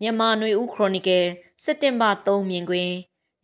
[0.00, 1.24] မြန်မာຫນွေဦးခရိုနီကယ်
[1.64, 2.94] စက်တင်ဘာ3မြင်ကွင်း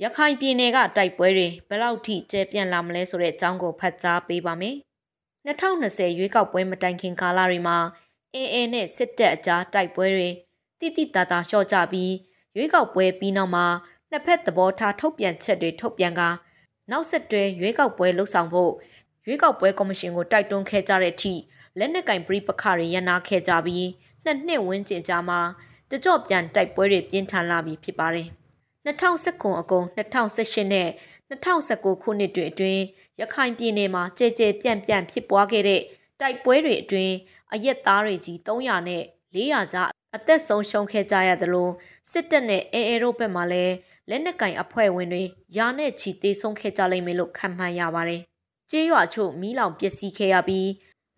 [0.03, 4.77] ရခိုင်ပြည်နယ်ကတိုက်ပွဲတွေဘယ်လောက်ထိကျပြန့်လာမလဲဆိုတဲ့အကြောင်းကိုဖတ်ကြားပေးပါမယ်။
[5.47, 7.79] 2020ရွေးကောက်ပွဲမတိုင်ခင်ကာလတွေမှာ
[8.35, 10.29] အေအေနဲ့စစ်တပ်အကြားတိုက်ပွဲတွေ
[10.81, 12.13] တိတိတသားလျှော့ချပြီး
[12.57, 13.67] ရွေးကောက်ပွဲပြီးနောက်မှာ
[14.11, 16.23] နှစ်ဖက်သဘောထားထုတ်ပြန်ချက်တွေထုတ်ပြန်က
[16.91, 18.73] နောက်ဆက်တွဲရွေးကောက်ပွဲလှုပ်ဆောင်ဖို့
[19.27, 21.35] ရွေးကောက်ပွဲကော်မရှင်ကိုတိုက်တွန်းခဲ့ကြတဲ့အထိ
[21.79, 23.89] လက်နက်ကင်ပြိပခါတွေရန်နာခဲ့ကြပြီး
[24.25, 25.41] နှစ်နှစ်ဝန်းကျင်ကြာမှာ
[25.93, 28.29] တကြော့ပြန်တိုက်ပွဲတွေပြင်းထန်လာပြီဖြစ်ပါတယ်။
[28.87, 30.89] 2019အကုန်2018နဲ့
[31.31, 32.83] 2019ခုနှစ်တွေအတွင်း
[33.21, 35.83] ရခိုင်ပြည်နယ်မှာကြဲကြဲပြန့်ပြန့်ဖြစ်ပွားခဲ့တဲ့
[36.21, 37.15] တိုက်ပွဲတွေအတွင်း
[37.53, 39.03] အရက်သားတွေကြီး300နဲ့
[39.35, 39.79] 400ကျ
[40.17, 41.71] အသက်ဆုံးရှုံးခဲ့ကြရသလို
[42.11, 43.75] စစ်တပ်နဲ့အဲအဲတို့ဘက်မှလည်း
[44.09, 45.25] လက်နက်ကင်အဖွဲ့ဝင်တွေ
[45.57, 48.23] ယာနဲ့ချီတေဆုံးခဲ့ကြလိမ့်မယ်လို့ခန့်မှန်းရပါတယ်။
[48.71, 50.71] ကျေးရွာချို့မီးလောင်ပျက်စီးခဲ့ရပြီး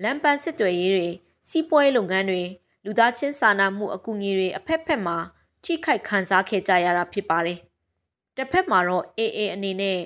[0.02, 1.08] လမ်းပန်းစစ်တွေရေးတွေ
[1.48, 2.42] စီးပွားရေးလုပ်ငန်းတွေ
[2.84, 5.16] လူသားချင်းစာနာမှုအကူအညီတွေအဖက်ဖက်မှာ
[5.64, 7.58] ထိခိုက်ခံစားခဲ့ကြရတာဖြစ်ပါတယ်။
[8.36, 9.98] တစ်ဖက်မှာတော့ AA အနေနဲ့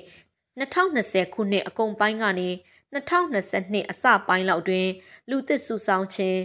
[0.59, 2.49] 2020ခုနှစ်အကုန်ပိုင်းကနေ
[2.93, 4.87] 2022အစပိုင်းလောက်တွင်
[5.29, 6.39] လူသစ်စုဆောင်ခြင်း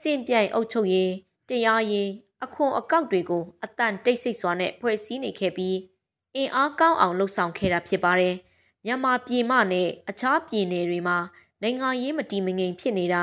[0.00, 1.12] စင်ပြိုင်အုပ်ချုပ်ရေး
[1.48, 2.10] တရားရေး
[2.44, 5.76] အခွန်အကောက်တွေကိုအတန်တိတ်ဆိတ်စွာနဲ့ဖွဲ့စည်းနေခဲ့ပြီး
[6.36, 8.36] အင်အားကောင်းအောင်လှုပ်ဆောင်ခဲ့တာဖြစ်ပါတယ်။
[8.84, 11.18] မြန်မာပြည်မှနဲ့အခြားပြည်နယ်တွေမှာ
[11.62, 13.22] နိုင်ငံရေးမတည်မငြိမ်ဖြစ်နေတာ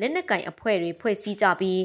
[0.00, 1.82] လက်နက်ကင်အဖွဲ့တွေဖွဲ့စည်းကြပြီး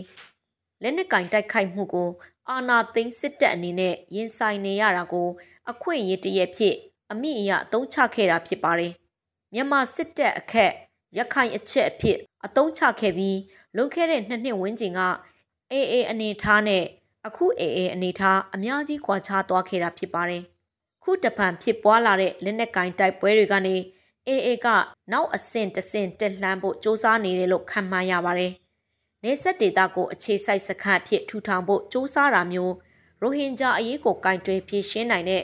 [0.83, 2.09] လက်နက်ကင်တိုက်ခိုက်မှုကို
[2.49, 5.27] အာဏာသိမ်းစစ်တပ်အနေနဲ့ရင်ဆိုင်နေရတာကို
[5.71, 6.75] အခွင့်အရေးတရက်ဖြစ်
[7.11, 8.93] အမိအယအတုံးချခဲ့တာဖြစ်ပါတယ်။
[9.53, 10.71] မြန်မာစစ်တပ်အခက်
[11.17, 13.37] ရခိုင်အချက်အဖြစ်အတုံးချခဲ့ပြီး
[13.75, 14.99] လွန်ခဲ့တဲ့နှစ်နှစ်ဝန်းကျင်က
[15.71, 16.83] အေအေအနေထားနဲ့
[17.27, 20.43] အခုအေအေအနေထားအများကြီးကွာခြားသွားခဲ့တာဖြစ်ပါတယ်။
[21.03, 23.75] ခုတပံဖြစ်ပွားလာတဲ့လက်နက်ကင်တိုက်ပွဲတွေကနေ
[24.28, 24.66] အေအေက
[25.12, 28.52] နောက်အဆင့်တဆင့်တက်လှမ်းဖို့စ조사နေတယ်လို့ခန့်မှန်းရပါတယ်။
[29.24, 32.74] နေဆက်ဒေတာကိုအခြေစိုက်စခန်းအဖြစ်ထူထောင်ဖို့စ조사တာမျိုး
[33.22, 35.42] ရိုဟင်ဂျာအရေးကိုကင်တွယ်ဖြေရှင်းနိုင်တဲ့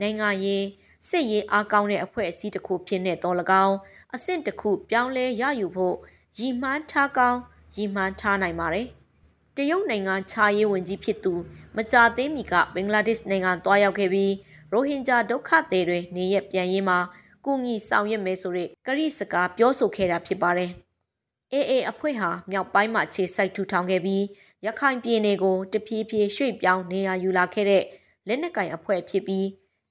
[0.00, 0.64] နိုင်ငံရေး
[1.08, 3.76] စစ်ရေးအားကောင်းတဲ့အဖွဲ့အစည်းတစ်ခုဖြစ်နေတော့၎င်း
[4.14, 5.96] အဆင့်တစ်ခုပြောင်းလဲရယူဖို့
[6.38, 7.40] ရည်မှန်းထားကောင်း
[7.76, 8.88] ရည်မှန်းထားနိုင်ပါတယ်။
[9.56, 11.34] တရုတ်နိုင်ငံခြားရေးဝန်ကြီးဖြစ်သူ
[11.76, 14.32] မကြာသေးမီကဘင်္ဂလားဒေ့ရှ်နိုင်ငံတွားရောက်ခဲ့ပြီး
[14.72, 16.98] ရိုဟင်ဂျာဒုက္ခသည်တွေနေရပြန်ရေးမှာ
[17.45, 20.71] ကူညီဆောင်ရွက်မယ်ဆိုတဲ့ကရိစကားပြောဆိုခဲ့တာဖြစ်ပါတယ်။
[21.53, 24.23] အေအေအဖွဲ့ဟာမြောက်ပိုင်းမှာခြေစိုက်ထူထောင်ခဲ့ပြီး
[24.65, 27.83] ရခိုင်ပြည်နယ်ကိုတဖြည်းဖြည်းရွှေ့ပြောင်းနေရာယူလာခဲ့တဲ့
[28.27, 29.47] လက်နက်ကင်အဖွဲ့ဖြစ်ပြီး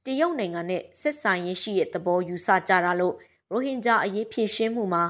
[0.06, 3.14] တရုတ်နိုင်ငံနဲ့ဆက်ဆံရေးရှိတဲ့သဘောယူဆကြတာလို့
[3.50, 5.04] ရိုဟင်ဂျာအရေးဖြည့်ရှင်းမှုမှာ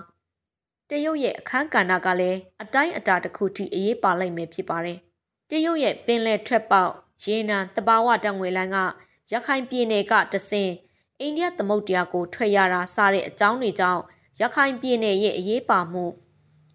[0.91, 4.99] တရုတ်ရဲ့အခန်းကဏ္ဍကလည်းအတိုင်းအတာတစ်ခုထိအရေးပါလိုက်မယ်ဖြစ်ပါတယ်။
[5.50, 6.93] တရုတ်ရဲ့ပင်လယ်ထွက်ပေါက်
[7.25, 8.76] ရေနံတဘာဝတံငွေလန်းက
[9.32, 10.71] ရခိုင်ပြည်နယ်ကတဆင်
[11.24, 14.02] အိန္ဒိယသမုဒ္ဒရာကိုထွက်ရတာစတဲ့အကြောင်းတွေကြောင့်
[14.40, 16.04] ရခိုင်ပြည်နယ်ရဲ့အရေးပါမှု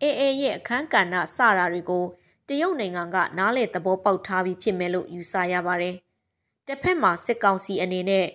[0.01, 2.05] အေအေရဲ့အခန်းကဏ္ဍစတာတွေကို
[2.47, 5.95] တရုတ်နိုင်ငံကနားလေသဘောပေါက်ထားပြီးဖြစ်မယ်လို့ယူဆရပါတယ်။
[6.67, 8.27] တစ်ဖက်မှာစစ်ကောင်စီအနေနဲ့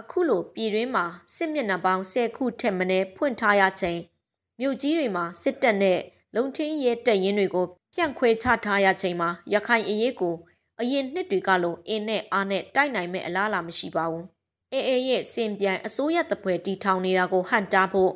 [0.00, 1.04] အခုလိုပြည်တွင်းမှာ
[1.36, 4.00] စစ်မျက်နှာပေါင်း10ခုထက်မနည်းဖွင့်ထားရချိန်
[4.60, 5.98] မြို့ကြီးတွေမှာစစ်တပ်နဲ့
[6.34, 10.34] လုံထင်းရဲတပ်ရင်းတွေကိုပြန့်ခွဲချထားရချိန်မှာရခိုင်အရေးကို
[10.80, 14.26] အရင်နှစ်တွေကလိုအင်းနဲ့အားနဲ့တိုက်နိုင်မဲ့အလားအလာမရှိပါဘူး။
[14.74, 18.12] အေအေရဲ့စင်ပြိုင်အစိုးရတပွဲတီထောင်နေတာကိုဟန်တာဖို့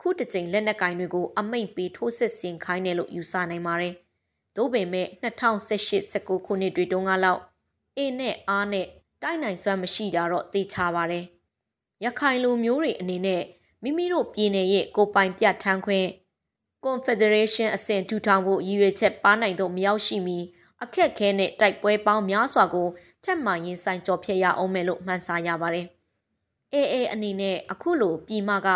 [0.00, 3.94] ခုတစ်ကြိမ်လက်နက်ကင်တွေကိုအမိန့်ပေးထိုးစစ်ဆင်ခိုင်းတယ်လို့ယူဆနိုင်ပါတယ်။
[4.56, 7.40] သို့ပေမဲ့2018-19ခုနှစ်တွေတုန်းကလောက်
[7.96, 8.86] အေနဲ့အားနဲ့
[9.22, 11.24] တိုက်နိုင်စွမ်းမရှိတာတော့သိချပါတယ်။
[12.04, 13.42] ရခိုင်လူမျိုးတွေအနေနဲ့
[13.82, 16.08] မိမိတို့ပြည်နယ်ရဲ့ကိုပိုင်ပြတ်ထန်းခွင့်
[16.84, 20.38] Confederation အဆင့်ထူထောင်ဖို့ရည်ရွယ်ချက်ပါနိုင်တော့မရောက်ရှိမီ
[20.82, 22.88] အခက်ခဲနဲ့တိုက်ပွဲပေါင်းများစွာကို
[23.24, 25.86] ထက်မှန်ရင်ဆိုင်ကြော်ဖြတ်ရအောင်မယ်လို့မှန်းဆရပါတယ်။
[26.74, 28.68] အေအေအနေနဲ့အခုလိုပြည်မက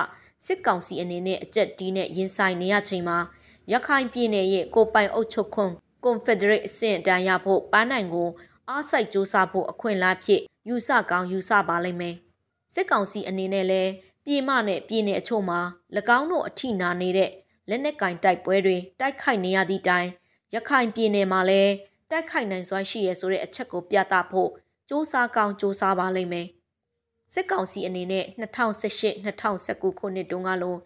[0.46, 3.18] စစ်ကောင်စီအနေနဲ့အကြက်တီးနဲ့ရင်ဆိုင်နေရချိန်မှာ
[3.72, 5.70] ရခိုင်ပြည်နယ်ရဲ့ကိုပိုင်အုပ်ချုပ်ခွန်
[6.04, 8.28] Confederate အဆင့်အတန်းရဖို့ပန်းနိုင်ကို
[8.68, 12.14] အားစိုက်စူးစမ်းဖို့အခွင့်အလမ်းဖြစ်ယူဆကောင်းယူဆပါလိမ့်မယ်။
[12.74, 13.90] စစ်ကောင်စီအနေနဲ့လည်း
[14.24, 15.60] ပြည်မနဲ့ပြည်နယ်အချို့မှာ၎
[16.18, 17.30] င်းတို့အထိနာနေတဲ့
[17.68, 20.08] လက်နက်ကင်တိုက်ပွဲတွေတိုက်ခိုက်နေရသည့်တိုင်
[20.54, 21.72] ရခိုင်ပြည်နယ်မှာလည်း
[22.13, 24.51] တိုက်ခိုက်နိုင်စွမ်းရှိရဲဆိုတဲ့အချက်ကိုပြသဖို့စ
[24.89, 26.47] 조사ကောင်းစ조사ပါလိမ့်မယ်
[27.33, 30.77] စစ်ကောင်စီအနေနဲ့2018-2019ခုနှစ်တုန်းကလို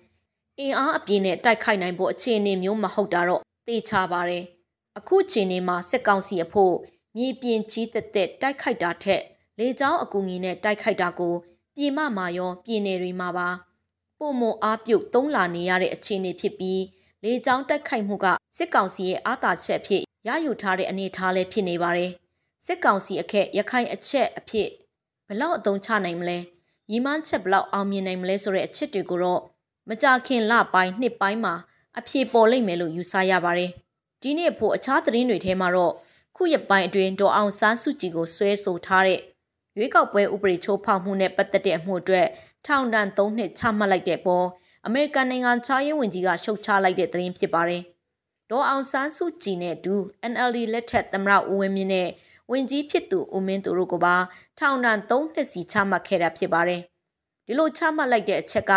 [0.60, 4.44] အင်အားအပြည့်နဲ့တိုက်ခိုက်နိုင်ဖို့အခြေအနေမျိုးမဟုတ်တာတော့သိချပါတယ်
[4.98, 6.76] အခုချိန်နေမှာစစ်ကောင်စီအဖို့
[7.18, 9.22] မြေပြင်ကြီးသက်သက်တိုက်ခိုက်တာထက်
[9.60, 11.34] လေကြောင်းအကူအညီနဲ့တိုက်ခိုက်တာကို
[11.76, 13.50] ပြည်မမှာရောပြည်နယ်တွေမှာပါ
[14.20, 16.82] ပုံမအားပြုတ်သုံးလာနေရတဲ့အခြေအနေဖြစ်ပြီး
[17.24, 18.26] လေကြောင်းတိုက်ခိုက်မှုက
[18.58, 22.11] စစ်ကောင်စီရဲ့အားသာချက်ဖြစ် ရယူထားတဲ့အနေအထားလည်းဖြစ်နေပါတယ်။
[22.65, 24.69] စစ်ကောင်စီအခက်ရခိုင်အချက်အဖြစ်
[25.29, 26.39] ဘလောက်အသုံးချနိုင်မလဲ။
[26.91, 29.43] ရီမန်းချက်ဘလောက်အောင်မြင်နိုင်မလဲဆိုတဲ့အချက်တွေကိုတော့
[29.89, 31.55] မကြခင်လပိုင်းနှစ်ပိုင်းမှာ
[31.99, 33.71] အဖြေပေါ်လိမ့်မယ်လို့ယူဆရပါတယ်။
[34.23, 35.93] ဒီနေ့ဖို့အခြားသတင်းတွေထဲမှာတော့
[36.37, 39.21] ခုရပိုင်းအတွင်းဒေါ်အောင်ဆန်းစုကြည်ကိုဆွဲဆိုထားတဲ့
[39.77, 42.27] ရွေးကောက်ပွဲဥပဒေချိုးဖောက်မှုနဲ့ပတ်သက်တဲ့အမှုအတွက်
[42.67, 44.47] ထောင်ဒဏ်၃နှစ်ချမှတ်လိုက်တဲ့ပေါ်
[44.87, 47.83] အမေရိကန်နိုင်ငံချားရေးဝန်ကြီးကရှုတ်ချလိုက်တဲ့သတင်းဖြစ်ပါတယ်။
[48.51, 49.95] ဒေါ်အောင်ဆန်းစုကြည်နဲ့အတူ
[50.33, 52.09] NLD လက်ထက်သမရဦးဝင်းမြင့်နဲ့
[52.51, 54.17] ဝင်ကြီးဖြစ်သူဦးမင်းသူတို့ကပါ
[54.59, 56.81] ထောင်ဒဏ်၃နှစ်စီချမှတ်ခဲ့တာဖြစ်ပါတယ်။
[57.47, 58.73] ဒီလိုချမှတ်လိုက်တဲ့အချက်က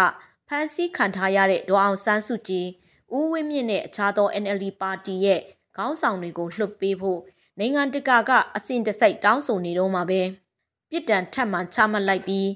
[0.47, 2.68] ဖမ်းဆီးခံထားရတဲ့ဒေါ်အောင်ဆန်းစုကြည်
[3.15, 5.41] ဦးဝင်းမြင့်နဲ့အခြားသော NLD ပါတီရဲ့
[5.77, 7.19] ခေါင်းဆောင်တွေကိုလှုပ်ပေးဖို့
[7.59, 10.21] နိုင်ငံတကာကအစဉ်တစိုက်တောင်းဆိုနေတော့မှာပဲ
[10.89, 12.50] ပြစ်ဒဏ်ထပ်မံချမှတ်လိုက်ပြီး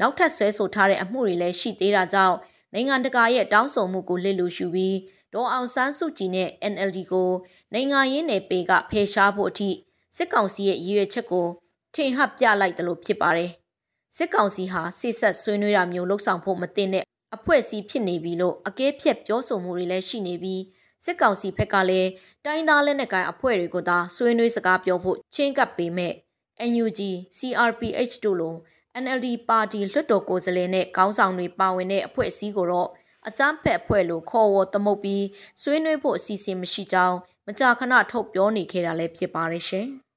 [0.00, 2.36] နောက်ထပ်ဆွဲဆိုထားတဲ့အမှုတွေလည်းရှိသေးတာကြောင့်
[2.72, 4.94] နိုင်ငံတကာရဲ့တောင်းဆိုမှုကိုလစ်လူရှုပြီး
[5.34, 7.30] ဒေါ်အောင်ဆန်းစုကြည်နဲ့ NLD ကို
[7.72, 9.70] နိုင်ငံရေးနယ်ပေကဖယ်ရှားဖို့အထိ
[10.16, 11.46] စစ်ကောင်စီရဲ့ရည်ရွယ်ချက်ကို
[11.94, 13.50] ထင်ဟပ်ပြလိုက်တယ်လို့ဖြစ်ပါတယ်။
[14.16, 17.04] စစ်ကောင်စီဟာစစ်ဆက်ဆွေးနွေးတာမျိုးလှုပ်ဆောင်ဖို့မတင်တဲ့
[17.36, 20.62] အဖွဲ့အစည်းဖြစ်နေပြီလို့အကဲဖြတ်ပြောဆိုမှုတွေလည်းရှိနေပြီး
[21.04, 22.10] စစ်ကောင်စီဘက်ကလည်း
[22.44, 26.12] တိုင်းသားလက်နက်ကိုင်အဖွဲ့တွေကိုသာဆွေးနွေးစကားပြောဖို့ချင်းကပ်ပေမဲ့
[26.70, 27.00] NUG,
[27.38, 28.54] CRPH တို့လို
[29.02, 32.90] NLD ပါတီလွှတ်တော်ကိုယ်စားလှယ်နဲ့ခေါင်းဆောင်တွေပါဝင်တဲ့အဖွဲ့အစည်းကိုတော့
[33.28, 35.24] အကြမ်းဖက်အဖွဲ့လို့ခေါ်ဝေါ်သမုတ်ပြီး
[35.62, 37.16] ဆွေးနွေးဖို့အစီအစဉ်မရှိကြောင်း
[37.46, 39.88] မကြာခဏထုတ်ပြောနေခဲ့တာလည်းဖြစ်ပါတယ်ရှင်။